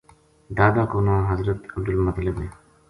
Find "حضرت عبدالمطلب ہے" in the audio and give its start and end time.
1.31-2.47